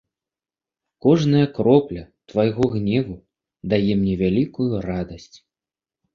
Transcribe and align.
Кожная 1.05 1.47
кропля 1.57 2.03
твайго 2.33 2.63
гневу 2.73 3.15
дае 3.75 3.93
мне 4.01 4.13
вялікую 4.25 4.73
радасць. 4.89 5.31